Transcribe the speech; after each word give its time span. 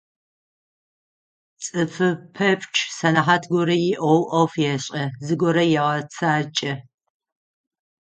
Цӏыфы 1.63 2.09
пэпчъ 2.35 2.79
сэнэхьат 2.97 3.43
горэ 3.51 3.75
иӏэу 3.91 4.21
ӏоф 4.29 4.53
ешӏэ, 4.73 5.03
зыгорэ 5.25 5.63
егъэцакӏэ. 5.79 6.73